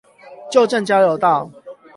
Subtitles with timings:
[0.51, 1.51] 舊正交流道